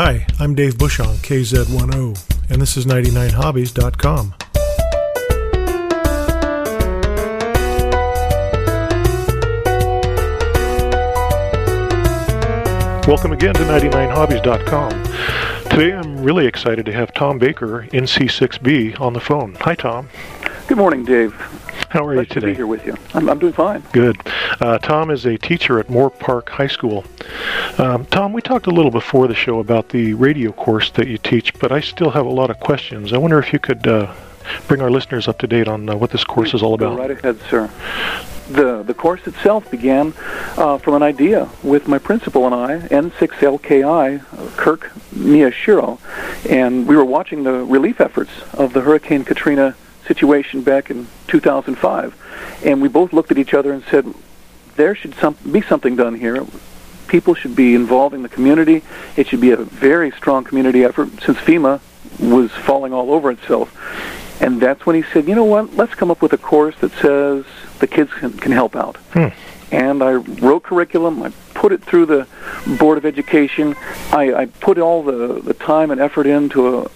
[0.00, 4.32] Hi, I'm Dave Bush on KZ10, and this is 99hobbies.com.
[13.08, 15.68] Welcome again to 99hobbies.com.
[15.68, 19.56] Today I'm really excited to have Tom Baker, NC6B, on the phone.
[19.62, 20.08] Hi, Tom.
[20.68, 21.34] Good morning, Dave.
[21.90, 22.46] How are Nice you to today?
[22.48, 22.94] be here with you.
[23.14, 23.82] I'm, I'm doing fine.
[23.92, 24.20] Good.
[24.60, 27.04] Uh, Tom is a teacher at Moorpark High School.
[27.78, 31.16] Um, Tom, we talked a little before the show about the radio course that you
[31.18, 33.12] teach, but I still have a lot of questions.
[33.12, 34.12] I wonder if you could uh,
[34.66, 36.98] bring our listeners up to date on uh, what this course is all Go about.
[36.98, 37.70] right ahead, sir.
[38.50, 40.14] The the course itself began
[40.56, 45.98] uh, from an idea with my principal and I, N6LKI, uh, Kirk Miyashiro,
[46.48, 49.74] and we were watching the relief efforts of the Hurricane Katrina
[50.08, 52.14] situation back in 2005,
[52.64, 54.12] and we both looked at each other and said,
[54.76, 56.44] "There should some, be something done here."
[57.06, 58.82] People should be involving the community.
[59.16, 61.80] It should be a very strong community effort since FEMA
[62.18, 63.74] was falling all over itself.
[64.40, 66.92] And that's when he said, you know what, let's come up with a course that
[66.92, 67.44] says
[67.80, 68.96] the kids can, can help out.
[69.12, 69.28] Hmm.
[69.70, 72.26] And I wrote curriculum, I put it through the
[72.78, 73.74] Board of Education,
[74.12, 76.90] I, I put all the, the time and effort into a,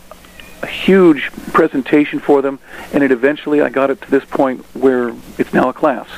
[0.63, 2.59] a huge presentation for them,
[2.93, 6.09] and it eventually I got it to this point where it's now a class.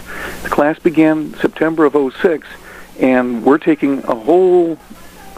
[0.42, 2.46] The class began September of '06,
[3.00, 4.78] and we're taking a whole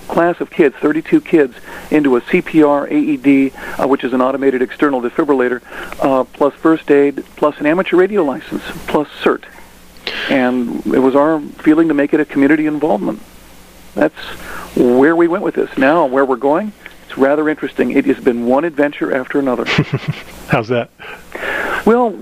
[0.09, 1.55] class of kids, 32 kids,
[1.91, 5.63] into a CPR AED, uh, which is an automated external defibrillator,
[6.01, 9.45] uh, plus first aid, plus an amateur radio license, plus CERT.
[10.31, 13.21] And it was our feeling to make it a community involvement.
[13.95, 14.19] That's
[14.77, 15.77] where we went with this.
[15.77, 16.73] Now, where we're going,
[17.17, 17.93] it's rather interesting.
[17.93, 19.65] It has been one adventure after another.
[20.49, 20.91] How's that?
[21.87, 22.15] Well,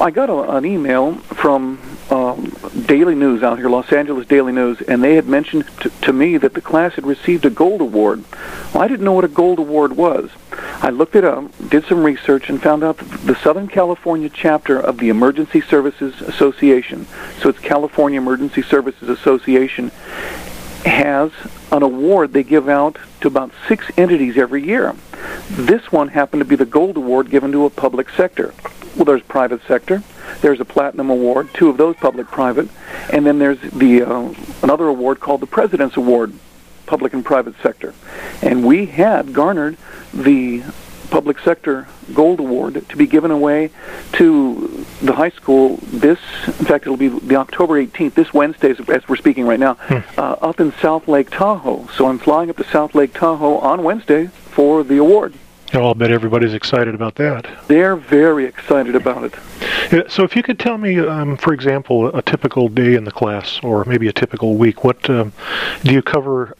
[0.00, 1.80] I got a, an email from
[2.10, 6.12] um, Daily News out here, Los Angeles Daily News, and they had mentioned t- to
[6.12, 8.22] me that the class had received a gold award.
[8.72, 10.30] Well, I didn't know what a gold award was.
[10.52, 14.78] I looked it up, did some research, and found out that the Southern California chapter
[14.78, 17.08] of the Emergency Services Association,
[17.40, 19.90] so it's California Emergency Services Association,
[20.84, 21.30] has
[21.72, 24.94] an award they give out to about six entities every year.
[25.50, 28.54] This one happened to be the gold award given to a public sector.
[28.96, 30.02] Well, there's private sector.
[30.40, 32.68] There's a platinum award, two of those public-private,
[33.12, 36.32] and then there's the uh, another award called the President's Award,
[36.86, 37.94] public and private sector.
[38.42, 39.76] And we had garnered
[40.12, 40.62] the
[41.10, 43.70] public sector gold award to be given away
[44.12, 49.08] to the high school this in fact it'll be the october 18th this wednesday as
[49.08, 49.76] we're speaking right now
[50.16, 53.82] uh, up in south lake tahoe so i'm flying up to south lake tahoe on
[53.82, 55.34] wednesday for the award
[55.74, 57.44] Oh, I'll bet everybody's excited about that.
[57.66, 59.34] they're very excited about it
[59.92, 63.10] Yeah, So, if you could tell me, um, for example, a typical day in the
[63.10, 65.32] class, or maybe a typical week, what um,
[65.82, 66.56] do you cover?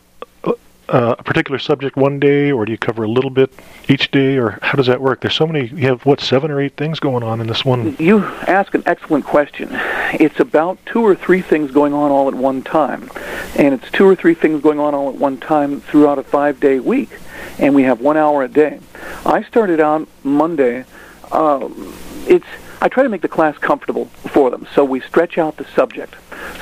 [0.88, 3.52] Uh, Uh, a particular subject one day, or do you cover a little bit
[3.88, 5.20] each day, or how does that work?
[5.20, 5.66] There's so many.
[5.68, 7.94] You have what seven or eight things going on in this one.
[7.98, 9.68] You ask an excellent question.
[10.14, 13.10] It's about two or three things going on all at one time.
[13.56, 16.58] And it's two or three things going on all at one time throughout a five
[16.60, 17.10] day week.
[17.58, 18.80] And we have one hour a day.
[19.24, 20.84] I started out Monday.
[21.30, 21.94] Um,
[22.26, 22.46] it's
[22.80, 24.66] I try to make the class comfortable for them.
[24.74, 26.14] So we stretch out the subject,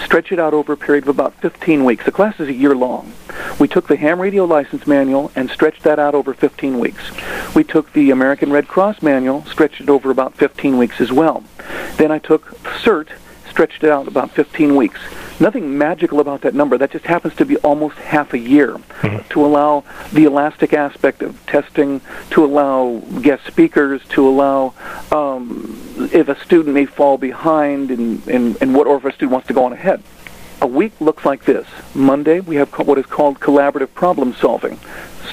[0.05, 2.05] stretch it out over a period of about 15 weeks.
[2.05, 3.13] The class is a year long.
[3.59, 7.11] We took the ham radio license manual and stretched that out over 15 weeks.
[7.55, 11.43] We took the American Red Cross manual, stretched it over about 15 weeks as well.
[11.97, 13.09] Then I took CERT,
[13.55, 14.99] stretched it out about 15 weeks.
[15.39, 16.77] Nothing magical about that number.
[16.77, 18.81] That just happens to be almost half a year
[19.31, 22.01] to allow the elastic aspect of testing,
[22.31, 24.75] to allow guest speakers, to allow
[25.13, 25.79] um,
[26.13, 29.47] if a student may fall behind and, and, and what, or if a student wants
[29.47, 30.03] to go on ahead.
[30.61, 31.69] A week looks like this.
[31.95, 34.81] Monday, we have co- what is called collaborative problem solving.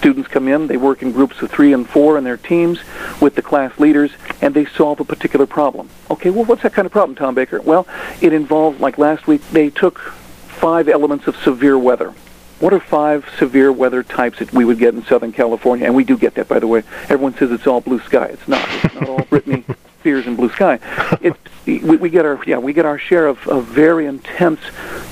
[0.02, 2.80] Students come in, they work in groups of three and four in their teams
[3.22, 4.10] with the class leaders,
[4.42, 5.90] and they solve a particular problem.
[6.10, 7.62] Okay, well, what's that kind of problem, Tom Baker?
[7.62, 7.86] Well,
[8.20, 12.16] it involved, like last week, they took five elements of severe weather.
[12.60, 15.86] What are five severe weather types that we would get in Southern California?
[15.86, 16.82] And we do get that, by the way.
[17.04, 18.26] Everyone says it's all blue sky.
[18.26, 18.68] It's not.
[18.84, 19.64] It's not all Britney
[20.00, 20.80] Spears and blue sky.
[21.22, 24.60] It's we, we get our yeah we get our share of, of very intense,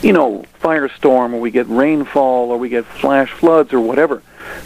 [0.01, 4.21] you know, firestorm, or we get rainfall, or we get flash floods, or whatever.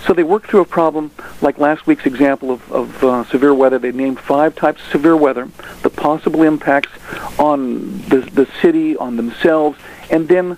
[0.06, 3.80] So they work through a problem like last week's example of, of uh, severe weather.
[3.80, 5.50] They named five types of severe weather,
[5.81, 6.91] the possible impacts
[7.39, 10.57] on the the city, on themselves, and then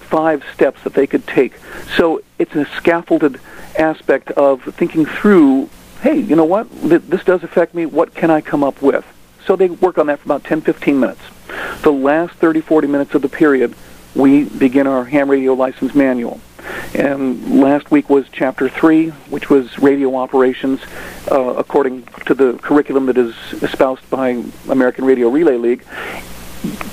[0.00, 1.54] five steps that they could take.
[1.96, 3.40] So it's a scaffolded
[3.78, 5.68] aspect of thinking through,
[6.00, 9.04] hey, you know what, this does affect me, what can I come up with?
[9.44, 11.20] So they work on that for about 10, 15 minutes.
[11.82, 13.74] The last 30, 40 minutes of the period,
[14.16, 16.40] we begin our ham radio license manual.
[16.94, 20.80] And last week was chapter three, which was radio operations,
[21.30, 25.84] uh, according to the curriculum that is espoused by American Radio Relay League.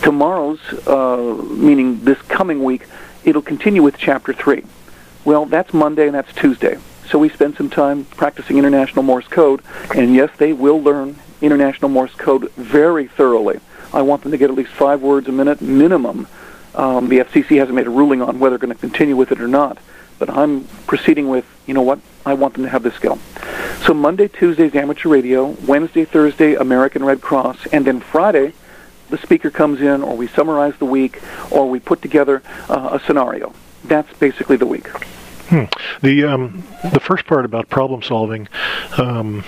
[0.02, 2.86] Tomorrow's, uh, meaning this coming week,
[3.24, 4.64] it'll continue with chapter three.
[5.24, 6.78] Well, that's Monday and that's Tuesday.
[7.10, 9.62] So we spend some time practicing International Morse code,
[9.96, 13.60] and yes, they will learn International Morse code very thoroughly.
[13.94, 16.28] I want them to get at least five words a minute minimum.
[16.76, 19.40] Um, the FCC hasn't made a ruling on whether they're going to continue with it
[19.40, 19.78] or not,
[20.20, 23.20] but I'm proceeding with, you know what, I want them to have this skill.
[23.86, 28.54] So Monday, Tuesday's amateur radio, Wednesday, Thursday, American Red Cross, and then Friday,
[29.10, 31.22] the speaker comes in, or we summarize the week,
[31.52, 33.54] or we put together uh, a scenario.
[33.84, 34.88] That's basically the week.
[35.50, 35.66] Hmm.
[36.02, 38.48] The um, the first part about problem solving,
[38.98, 39.44] um,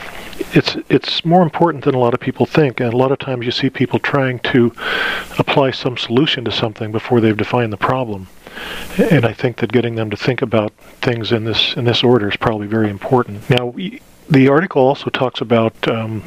[0.53, 2.79] it's it's more important than a lot of people think.
[2.79, 4.73] And a lot of times you see people trying to
[5.37, 8.27] apply some solution to something before they've defined the problem.
[8.97, 10.71] And I think that getting them to think about
[11.01, 13.49] things in this in this order is probably very important.
[13.49, 13.65] Now.
[13.67, 16.21] We, the article also talks about um,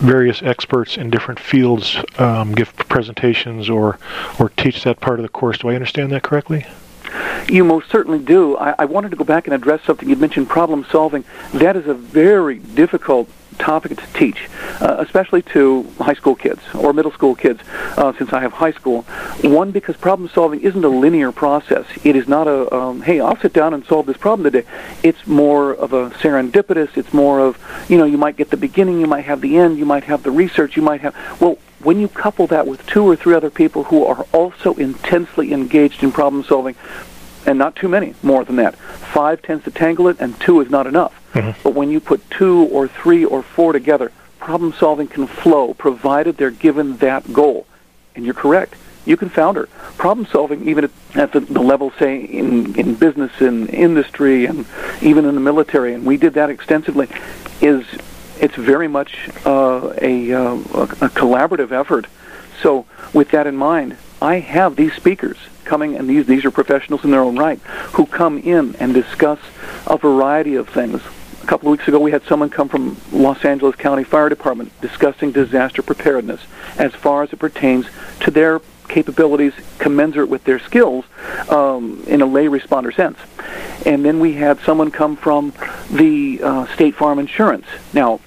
[0.00, 3.98] various experts in different fields um, give presentations or
[4.38, 5.58] or teach that part of the course.
[5.58, 6.64] Do I understand that correctly?
[7.48, 8.56] You most certainly do.
[8.56, 11.24] I, I wanted to go back and address something you mentioned problem solving.
[11.52, 14.48] That is a very difficult topic to teach,
[14.80, 17.60] uh, especially to high school kids or middle school kids,
[17.96, 19.02] uh, since I have high school.
[19.42, 21.86] One, because problem solving isn't a linear process.
[22.04, 24.66] It is not a, um, hey, I'll sit down and solve this problem today.
[25.02, 26.96] It's more of a serendipitous.
[26.96, 27.58] It's more of,
[27.88, 30.22] you know, you might get the beginning, you might have the end, you might have
[30.22, 33.50] the research, you might have, well, when you couple that with two or three other
[33.50, 36.74] people who are also intensely engaged in problem solving,
[37.46, 38.76] and not too many more than that.
[38.76, 41.14] Five tends to tangle it, and two is not enough.
[41.34, 41.60] Mm-hmm.
[41.62, 46.36] But when you put two or three or four together, problem solving can flow, provided
[46.36, 47.66] they're given that goal.
[48.14, 48.74] And you're correct.
[49.06, 49.68] You can founder
[49.98, 54.66] problem solving, even at, at the, the level, say, in, in business, in industry, and
[55.02, 57.08] even in the military, and we did that extensively,
[57.60, 57.84] is
[58.40, 62.06] it's very much uh, a, uh, a collaborative effort.
[62.62, 67.04] So, with that in mind, I have these speakers coming, and these these are professionals
[67.04, 67.60] in their own right,
[67.92, 69.38] who come in and discuss
[69.86, 71.02] a variety of things.
[71.42, 74.72] A couple of weeks ago, we had someone come from Los Angeles County Fire Department
[74.80, 76.40] discussing disaster preparedness
[76.78, 77.86] as far as it pertains
[78.20, 81.04] to their capabilities commensurate with their skills
[81.50, 83.18] um, in a lay responder sense.
[83.84, 85.52] And then we had someone come from
[85.90, 87.66] the uh, State Farm Insurance.
[87.92, 88.20] Now,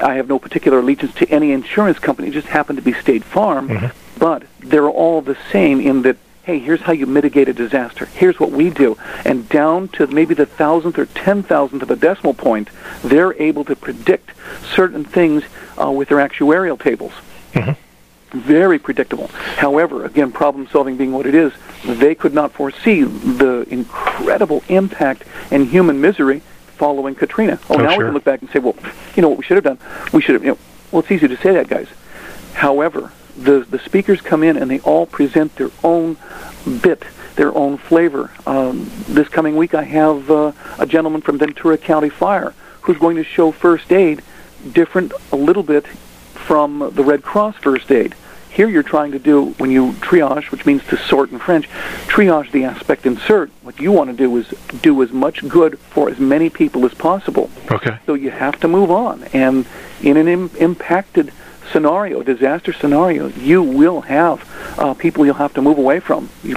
[0.00, 3.24] I have no particular allegiance to any insurance company; it just happened to be State
[3.24, 3.68] Farm.
[3.68, 4.05] Mm-hmm.
[4.18, 6.16] But they're all the same in that
[6.46, 8.06] hey, here's how you mitigate a disaster.
[8.06, 8.96] Here's what we do.
[9.24, 12.70] And down to maybe the thousandth or ten thousandth of a decimal point,
[13.02, 14.30] they're able to predict
[14.64, 15.42] certain things
[15.76, 17.12] uh, with their actuarial tables.
[17.52, 18.38] Mm-hmm.
[18.38, 19.26] Very predictable.
[19.56, 21.52] However, again, problem solving being what it is,
[21.84, 26.42] they could not foresee the incredible impact and human misery
[26.76, 27.58] following Katrina.
[27.68, 27.98] Oh, oh now sure.
[27.98, 28.76] we can look back and say, well,
[29.16, 29.78] you know what we should have done?
[30.12, 30.58] We should have, you know,
[30.92, 31.88] well, it's easy to say that, guys.
[32.52, 36.16] However, the the speakers come in and they all present their own
[36.82, 37.04] bit,
[37.36, 38.30] their own flavor.
[38.46, 43.16] Um, this coming week, I have uh, a gentleman from Ventura County Fire who's going
[43.16, 44.22] to show first aid
[44.72, 48.14] different a little bit from the Red Cross first aid.
[48.48, 51.68] Here you're trying to do, when you triage, which means to sort in French,
[52.06, 53.50] triage the aspect in CERT.
[53.62, 54.48] What you want to do is
[54.80, 57.50] do as much good for as many people as possible.
[57.70, 57.98] Okay.
[58.06, 59.24] So you have to move on.
[59.34, 59.66] And
[60.00, 61.32] in an Im- impacted
[61.72, 66.28] scenario, disaster scenario, you will have uh, people you'll have to move away from.
[66.42, 66.56] You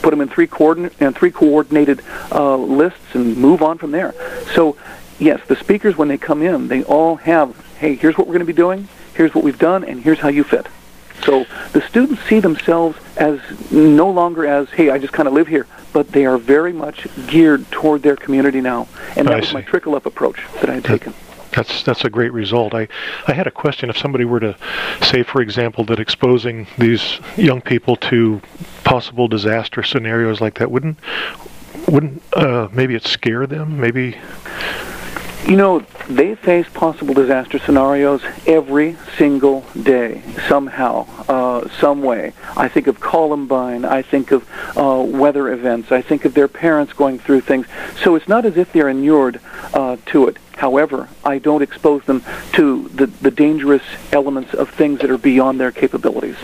[0.00, 4.14] put them in three coordinate and three coordinated uh, lists and move on from there.
[4.54, 4.76] So,
[5.18, 8.46] yes, the speakers when they come in, they all have, hey, here's what we're going
[8.46, 10.66] to be doing, here's what we've done, and here's how you fit.
[11.24, 13.40] So the students see themselves as
[13.72, 17.06] no longer as, hey, I just kind of live here, but they are very much
[17.26, 18.86] geared toward their community now.
[19.16, 19.54] And that I was see.
[19.54, 21.14] my trickle up approach that I had taken.
[21.56, 22.74] That's that's a great result.
[22.74, 22.86] I,
[23.26, 23.88] I had a question.
[23.88, 24.56] If somebody were to
[25.00, 28.42] say, for example, that exposing these young people to
[28.84, 30.98] possible disaster scenarios like that wouldn't
[31.88, 33.80] wouldn't uh, maybe it scare them?
[33.80, 34.16] Maybe.
[35.44, 42.32] You know, they face possible disaster scenarios every single day, somehow, uh, some way.
[42.56, 43.84] I think of Columbine.
[43.84, 45.92] I think of uh, weather events.
[45.92, 47.66] I think of their parents going through things.
[48.02, 49.40] So it's not as if they're inured
[49.72, 50.38] uh, to it.
[50.56, 52.24] However, I don't expose them
[52.54, 56.38] to the, the dangerous elements of things that are beyond their capabilities.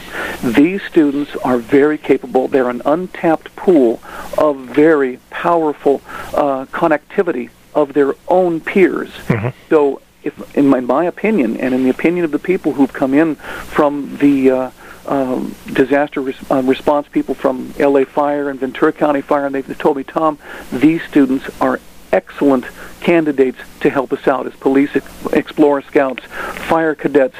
[0.45, 2.47] These students are very capable.
[2.47, 4.01] They're an untapped pool
[4.39, 6.03] of very powerful
[6.35, 9.11] uh, connectivity of their own peers.
[9.29, 9.49] Mm-hmm.
[9.69, 13.13] So, if, in my, my, opinion, and in the opinion of the people who've come
[13.13, 14.71] in from the uh,
[15.07, 19.79] um, disaster res- uh, response people from LA Fire and Ventura County Fire, and they've
[19.79, 20.39] told me, Tom,
[20.73, 21.81] these students are
[22.13, 22.67] excellent
[23.01, 24.95] candidates to help us out as police
[25.33, 26.25] explorer scouts,
[26.69, 27.37] fire cadets.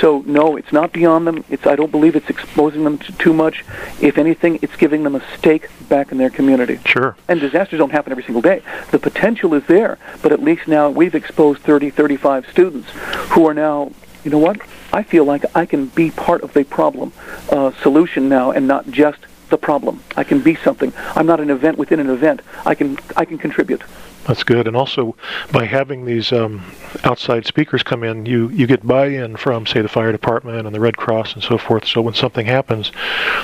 [0.00, 1.44] So no, it's not beyond them.
[1.48, 3.64] It's I don't believe it's exposing them to too much.
[4.00, 6.78] If anything, it's giving them a stake back in their community.
[6.84, 7.16] Sure.
[7.28, 8.62] And disasters don't happen every single day.
[8.90, 12.90] The potential is there, but at least now we've exposed 30, 35 students
[13.30, 13.92] who are now,
[14.24, 14.60] you know what?
[14.92, 17.12] I feel like I can be part of the problem
[17.50, 19.18] uh, solution now and not just
[19.48, 20.02] the problem.
[20.16, 20.92] I can be something.
[21.14, 22.40] I'm not an event within an event.
[22.64, 23.82] I can I can contribute.
[24.26, 24.66] That's good.
[24.66, 25.14] And also,
[25.52, 26.62] by having these um,
[27.04, 30.80] outside speakers come in, you, you get buy-in from, say, the fire department and the
[30.80, 31.86] Red Cross and so forth.
[31.86, 32.90] So when something happens,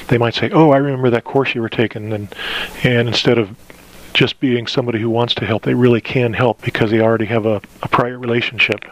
[0.09, 2.35] they might say, "Oh, I remember that course you were taking," and
[2.83, 3.57] and instead of
[4.13, 7.47] just being somebody who wants to help, they really can help because they already have
[7.47, 8.85] a, a prior relationship.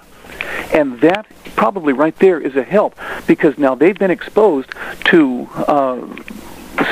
[0.72, 4.70] And that probably right there is a help because now they've been exposed
[5.06, 5.48] to.
[5.54, 6.06] Uh,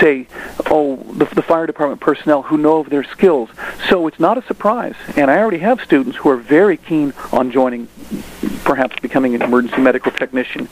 [0.01, 0.27] say,
[0.67, 3.51] oh, the, the fire department personnel who know of their skills.
[3.89, 4.95] So it's not a surprise.
[5.17, 7.89] And I already have students who are very keen on joining,
[8.65, 10.69] perhaps becoming an emergency medical technician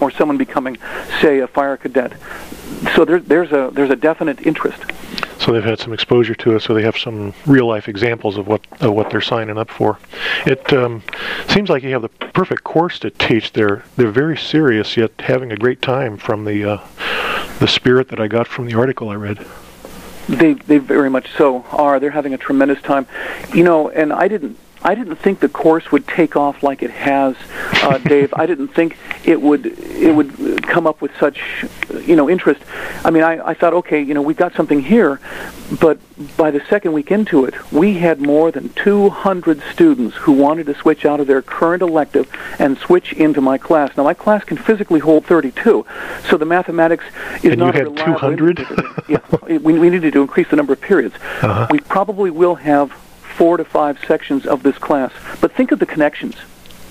[0.00, 0.76] or someone becoming,
[1.20, 2.12] say, a fire cadet.
[2.94, 4.82] So there, there's a there's a definite interest.
[5.38, 8.46] So they've had some exposure to it, so they have some real life examples of
[8.46, 9.98] what of what they're signing up for.
[10.46, 11.02] It um,
[11.48, 13.52] seems like you have the perfect course to teach.
[13.52, 16.78] They're they're very serious yet having a great time from the uh,
[17.58, 19.46] the spirit that I got from the article I read.
[20.28, 22.00] They they very much so are.
[22.00, 23.06] They're having a tremendous time,
[23.52, 23.90] you know.
[23.90, 27.36] And I didn't I didn't think the course would take off like it has,
[27.82, 28.34] uh, Dave.
[28.34, 31.64] I didn't think it would it would come up with such
[32.02, 32.60] you know interest.
[33.02, 35.20] I mean, I, I thought, okay, you know, we've got something here,
[35.80, 35.98] but
[36.36, 40.74] by the second week into it, we had more than 200 students who wanted to
[40.74, 43.96] switch out of their current elective and switch into my class.
[43.96, 45.86] Now, my class can physically hold 32,
[46.28, 47.04] so the mathematics
[47.42, 48.66] is and not you had 200.
[49.08, 51.14] yeah, we, we needed to increase the number of periods.
[51.42, 51.66] Uh-huh.
[51.70, 52.92] We probably will have
[53.36, 55.12] four to five sections of this class.
[55.40, 56.36] But think of the connections.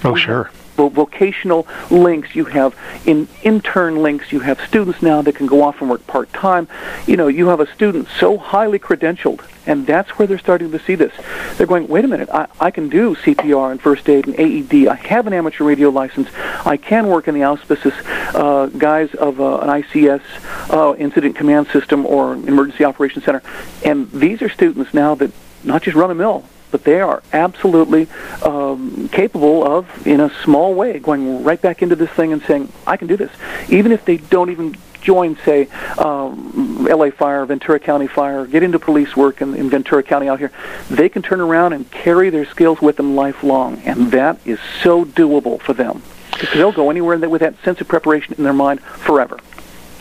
[0.03, 0.51] Oh, sure.
[0.75, 2.35] Vo- vocational links.
[2.35, 4.31] You have in intern links.
[4.31, 6.67] You have students now that can go off and work part time.
[7.07, 10.79] You know, you have a student so highly credentialed, and that's where they're starting to
[10.79, 11.13] see this.
[11.55, 14.87] They're going, wait a minute, I, I can do CPR and first aid and AED.
[14.87, 16.27] I have an amateur radio license.
[16.65, 17.93] I can work in the auspices
[18.33, 20.21] uh, guise of uh, an ICS
[20.69, 23.43] uh, incident command system or emergency operations center.
[23.85, 25.31] And these are students now that
[25.63, 28.07] not just run a mill, but they are absolutely
[28.41, 32.71] um, capable of, in a small way, going right back into this thing and saying,
[32.87, 33.31] I can do this.
[33.69, 35.67] Even if they don't even join, say,
[35.99, 40.39] um, LA Fire, Ventura County Fire, get into police work in, in Ventura County out
[40.39, 40.51] here,
[40.89, 43.79] they can turn around and carry their skills with them lifelong.
[43.85, 46.01] And that is so doable for them.
[46.31, 49.37] Because they'll go anywhere with that sense of preparation in their mind forever.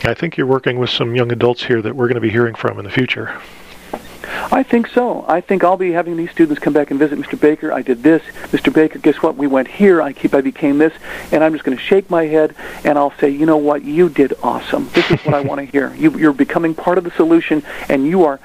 [0.03, 2.55] I think you're working with some young adults here that we're going to be hearing
[2.55, 3.39] from in the future.
[4.51, 5.25] I think so.
[5.27, 7.39] I think I'll be having these students come back and visit Mr.
[7.39, 7.71] Baker.
[7.71, 8.21] I did this.
[8.51, 8.73] Mr.
[8.73, 9.35] Baker, guess what?
[9.35, 10.01] We went here.
[10.01, 10.93] I keep I became this,
[11.31, 13.83] and I'm just going to shake my head and I'll say, you know what?
[13.83, 14.89] You did awesome.
[14.93, 15.93] This is what I want to hear.
[16.03, 18.37] You, you're becoming part of the solution, and you are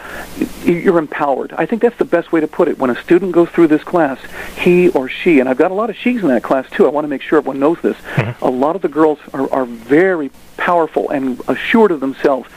[0.65, 1.53] you're empowered.
[1.55, 2.79] I think that's the best way to put it.
[2.79, 4.21] When a student goes through this class,
[4.57, 6.87] he or she, and I've got a lot of she's in that class too.
[6.87, 7.97] I want to make sure everyone knows this.
[7.97, 8.45] Mm-hmm.
[8.45, 12.49] A lot of the girls are, are very powerful and assured of themselves,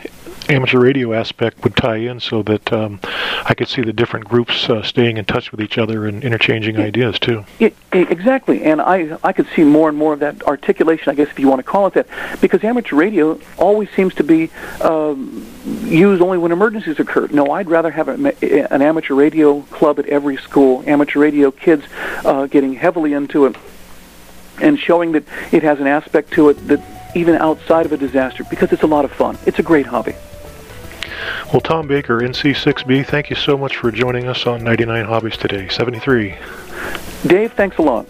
[0.51, 2.99] amateur radio aspect would tie in so that um,
[3.45, 6.75] I could see the different groups uh, staying in touch with each other and interchanging
[6.75, 6.85] yeah.
[6.85, 7.45] ideas too.
[7.59, 11.29] It, exactly, and I I could see more and more of that articulation, I guess,
[11.29, 12.07] if you want to call it that,
[12.41, 14.49] because amateur radio always seems to be
[14.81, 15.45] um,
[15.85, 17.27] used only when emergencies occur.
[17.27, 21.85] No, I'd rather have a, an amateur radio club at every school, amateur radio kids
[22.25, 23.55] uh, getting heavily into it,
[24.61, 26.81] and showing that it has an aspect to it that
[27.15, 29.37] even outside of a disaster, because it's a lot of fun.
[29.45, 30.15] It's a great hobby.
[31.51, 35.67] Well, Tom Baker, NC6B, thank you so much for joining us on 99 Hobbies today.
[35.67, 36.37] 73.
[37.27, 38.07] Dave, thanks a lot.